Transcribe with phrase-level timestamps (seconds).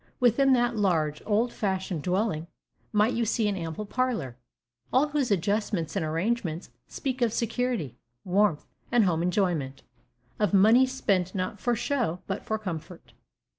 [0.19, 2.47] Within that large, old fashioned dwelling
[2.91, 4.35] might you see an ample parlor,
[4.91, 9.83] all whose adjustments and arrangements speak of security, warmth, and home enjoyment;
[10.39, 13.13] of money spent not for show, but for comfort.